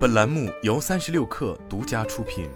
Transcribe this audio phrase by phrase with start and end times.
[0.00, 2.48] 本栏目由三十六氪独家出品。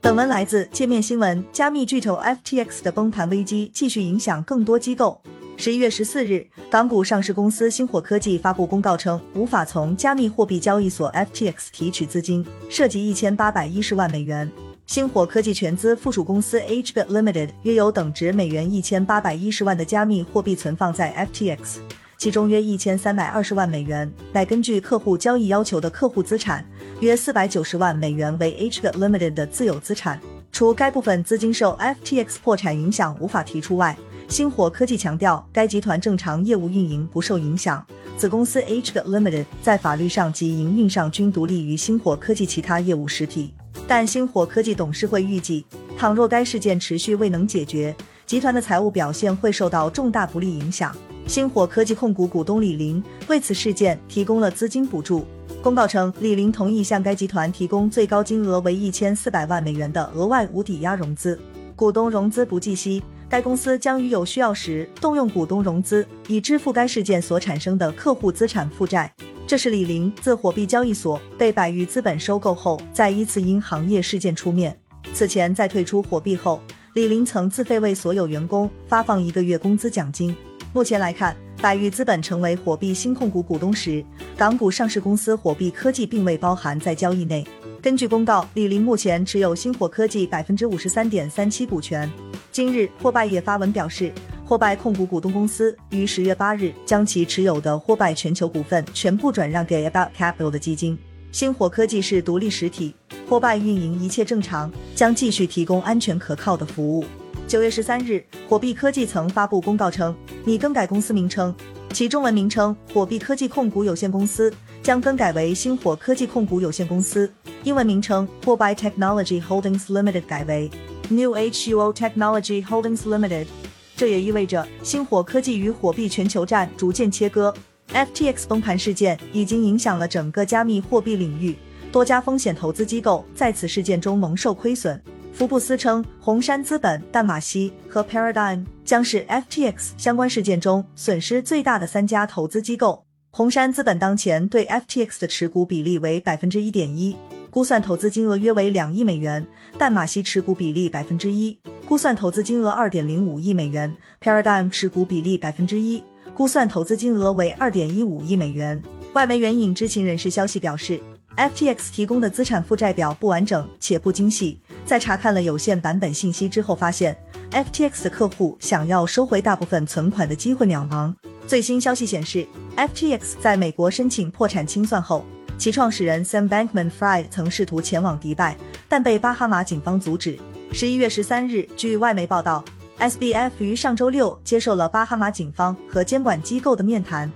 [0.00, 1.44] 本文来自界面新闻。
[1.52, 5.22] 加密巨头 FTX 的崩盘危机继续影响更多机构。
[5.56, 14.50] 十一月十四日，港股上市公司星火科技发布公告称，无法从加密货币交易所 FTX 提取资金，涉及一千八百一十万美元。
[14.84, 21.78] 星火科技全资附属公司 HBit Limited 约有等值美元一千八百一十万的加密货币存放在 FTX，
[22.18, 26.64] 其中约一千三百二十万美元乃根据客户交易要求的客户资产，
[27.00, 30.18] 约四百九十万美元为 HBit Limited 的自有资产。
[30.50, 33.94] 除该部分资金受 FTX 破产影响无法提出外，
[34.28, 43.52] 星火科技强调该集团正常业务运营不受影响，子公司 HBit Limited 在法律上及营运上均独立于星火科技其他业务实体。
[43.86, 45.66] 但星火科技董事会预计，
[45.98, 50.96] 倘若该事件持续未能解决，集团的财务表现会受到重大不利影响。
[51.26, 55.26] 星火科技控股股东李林为此事件提供了资金补助。
[55.60, 61.38] 公告称，李林同意向该集团提供最高金额为一千四百万美元的额外无抵押融资，
[61.74, 63.02] 股东融资不计息。
[63.28, 69.12] 该公司将于有需要时动用股东融资，以支付该事件所产生的客户资产负债。
[69.48, 74.78] 这是李林自火币交易所被百裕资本收购后，再一次因行业事件出面。
[75.12, 76.60] 此前在退出火币后，
[76.94, 80.34] 李林曾自费为所有员工发放一个月工资奖金。
[80.76, 84.04] 目前来看，百裕资本成为火币新控股股东时，
[84.36, 87.42] 港股上市公司火币科技并未包含在交易内。
[87.80, 92.06] 根据公告，李林目前持有星火科技百分之五十三点三七股权。
[92.52, 94.12] 今日，霍拜也发文表示。
[94.44, 100.98] 霍拜控股股东公司于十月八日将其持有的霍拜全球股份全部转让给 About Capital 的基金。
[101.32, 102.94] 星火科技是独立实体，
[103.26, 107.04] 霍拜运营一切正常，将继续提供安全可靠的服务。
[107.48, 110.12] 九月十三日，火币科技曾发布公告称，
[110.44, 111.54] 拟更改公司名称，
[111.92, 114.52] 其中文名称火币科技控股有限公司
[114.82, 120.68] 将更改为星火科技控股有限公司，英文名称 Huobi Technology Holdings Limited 改为
[121.08, 123.46] New Huo Technology Holdings Limited。
[123.94, 127.54] 这也意味着星火科技与火币全球站逐渐切割。
[127.92, 131.56] FTX 崩盘事件已经影响了整个加密货币领域，
[131.92, 135.00] 多家风险投资机构在此事件中蒙受亏损。
[135.36, 143.04] 福布斯称，红杉资本、淡马锡和 Paradigm 将是 FTX 相关事件中损失最大的三家投资机构。
[143.32, 147.14] 红杉资本当前对 FTX 的持股比例为百分之一点一。
[147.50, 158.82] 估算投资金额约为两亿美元，淡马锡持股比例百分之一，估算投资金额二点零五亿美元；Paradigm 持股比例百分之一，估算投资金额为二点一五亿美元。
[159.12, 160.98] 外媒援引知情人士消息表示
[161.36, 167.16] ，FTX 提供的资产负债表不完整且不精细，在查看了有限版本信息之后，发现
[167.52, 171.14] FTX 的客户想要收回大部分存款的机会渺茫。
[171.46, 175.24] 最新消息显示，FTX 在美国申请破产清算后。
[175.58, 178.54] 其创始人 Sam Bankman-Fried 曾试图前往迪拜，
[178.88, 180.38] 但被巴哈马警方阻止。
[180.70, 182.62] 十一月十三日，据外媒报道
[182.98, 187.32] ，SBF 于上周六接受了巴哈马警方和监管机构的面谈。